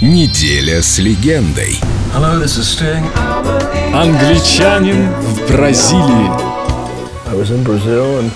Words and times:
Неделя 0.00 0.80
с 0.80 0.98
легендой. 0.98 1.78
Hello, 2.14 2.42
this 2.42 2.56
is 2.56 2.64
Sting. 2.64 3.04
Англичанин 3.94 5.10
в 5.12 5.46
Бразилии. 5.46 6.30
I 7.30 7.36
was 7.36 7.50
in 7.50 7.62
Brazil 7.62 8.18
and 8.18 8.30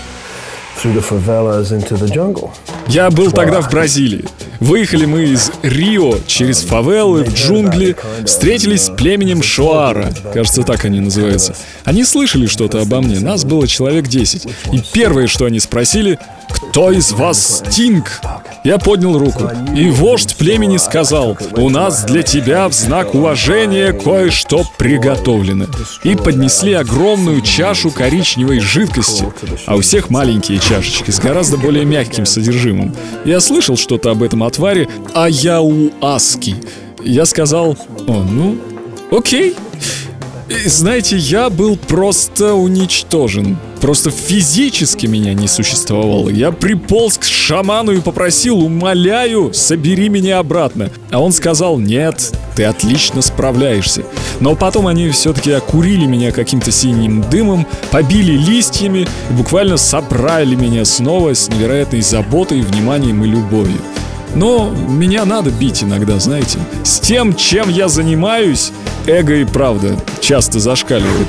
through 0.76 0.92
the 0.92 1.00
favelas 1.00 1.72
into 1.72 1.96
the 1.96 2.12
jungle. 2.12 2.50
Я 2.86 3.08
был 3.08 3.32
тогда 3.32 3.62
в 3.62 3.70
Бразилии. 3.70 4.26
Выехали 4.60 5.06
мы 5.06 5.22
из 5.22 5.52
Рио 5.62 6.18
через 6.26 6.60
фавелы 6.60 7.24
в 7.24 7.32
джунгли, 7.32 7.96
встретились 8.26 8.82
с 8.82 8.90
племенем 8.90 9.42
Шуара. 9.42 10.12
Кажется, 10.34 10.64
так 10.64 10.84
они 10.84 11.00
называются. 11.00 11.56
Они 11.84 12.04
слышали 12.04 12.44
что-то 12.44 12.82
обо 12.82 13.00
мне, 13.00 13.20
нас 13.20 13.46
было 13.46 13.66
человек 13.66 14.06
10. 14.06 14.46
И 14.72 14.82
первое, 14.92 15.28
что 15.28 15.46
они 15.46 15.60
спросили, 15.60 16.18
«Кто 16.50 16.90
из 16.90 17.12
вас 17.12 17.62
Стинг?» 17.66 18.20
Я 18.64 18.78
поднял 18.78 19.18
руку, 19.18 19.50
и 19.76 19.90
вождь 19.90 20.36
племени 20.36 20.78
сказал, 20.78 21.36
«У 21.58 21.68
нас 21.68 22.02
для 22.04 22.22
тебя 22.22 22.66
в 22.66 22.72
знак 22.72 23.14
уважения 23.14 23.92
кое-что 23.92 24.64
приготовлено». 24.78 25.66
И 26.02 26.16
поднесли 26.16 26.72
огромную 26.72 27.42
чашу 27.42 27.90
коричневой 27.90 28.60
жидкости, 28.60 29.26
а 29.66 29.76
у 29.76 29.82
всех 29.82 30.08
маленькие 30.08 30.58
чашечки 30.58 31.10
с 31.10 31.20
гораздо 31.20 31.58
более 31.58 31.84
мягким 31.84 32.24
содержимым. 32.24 32.96
Я 33.26 33.40
слышал 33.40 33.76
что-то 33.76 34.10
об 34.10 34.22
этом 34.22 34.42
отваре 34.42 34.88
Аяуаски. 35.12 36.56
Я 37.02 37.26
сказал, 37.26 37.76
«О, 38.06 38.22
ну, 38.22 38.56
окей». 39.10 39.54
И, 40.48 40.68
знаете, 40.68 41.18
я 41.18 41.50
был 41.50 41.76
просто 41.76 42.54
уничтожен. 42.54 43.58
Просто 43.84 44.10
физически 44.10 45.04
меня 45.04 45.34
не 45.34 45.46
существовало. 45.46 46.30
Я 46.30 46.52
приполз 46.52 47.18
к 47.18 47.24
шаману 47.24 47.92
и 47.92 48.00
попросил, 48.00 48.60
умоляю, 48.60 49.52
собери 49.52 50.08
меня 50.08 50.38
обратно. 50.38 50.88
А 51.10 51.20
он 51.20 51.32
сказал, 51.32 51.78
нет, 51.78 52.32
ты 52.56 52.64
отлично 52.64 53.20
справляешься. 53.20 54.04
Но 54.40 54.54
потом 54.54 54.86
они 54.86 55.10
все-таки 55.10 55.52
окурили 55.52 56.06
меня 56.06 56.32
каким-то 56.32 56.72
синим 56.72 57.28
дымом, 57.28 57.66
побили 57.90 58.32
листьями 58.32 59.06
и 59.28 59.32
буквально 59.34 59.76
собрали 59.76 60.54
меня 60.54 60.86
снова 60.86 61.34
с 61.34 61.50
невероятной 61.50 62.00
заботой, 62.00 62.62
вниманием 62.62 63.22
и 63.22 63.28
любовью. 63.28 63.82
Но 64.34 64.70
меня 64.70 65.26
надо 65.26 65.50
бить 65.50 65.84
иногда, 65.84 66.18
знаете. 66.18 66.58
С 66.84 67.00
тем, 67.00 67.36
чем 67.36 67.68
я 67.68 67.88
занимаюсь, 67.88 68.72
эго 69.06 69.34
и 69.34 69.44
правда 69.44 69.94
часто 70.22 70.58
зашкаливает. 70.58 71.28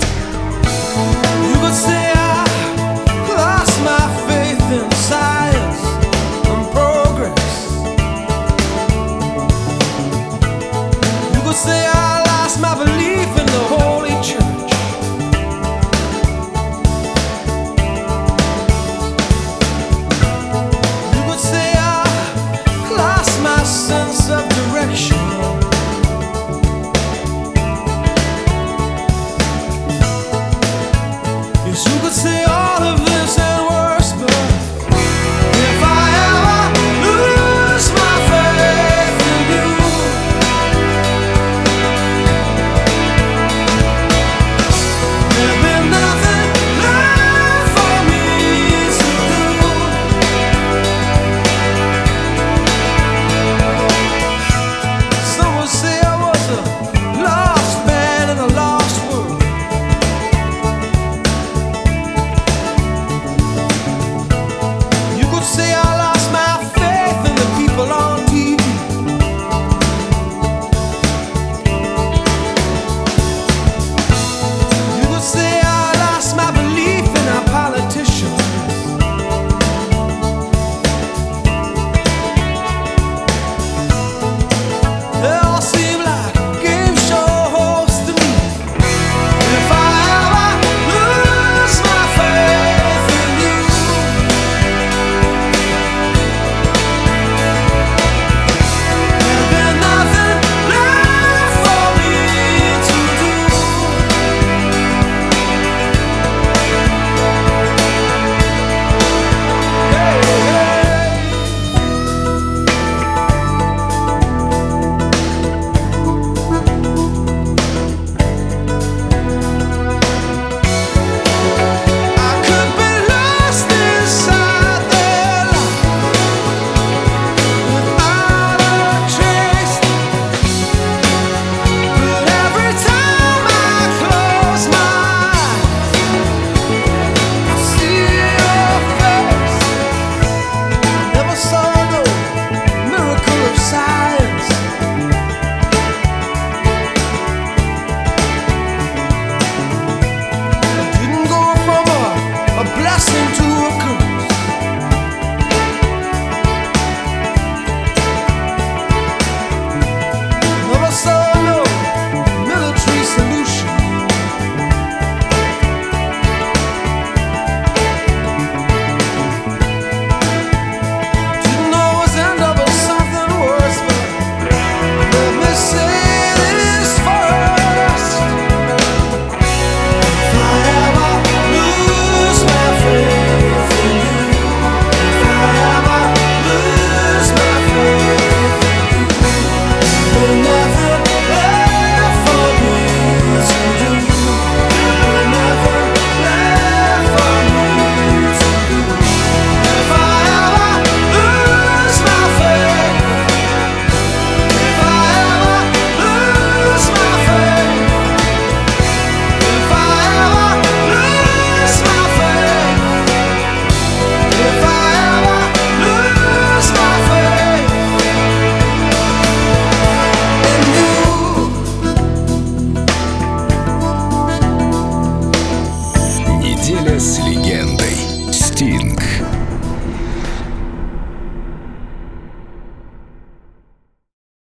Легендой. 226.96 227.34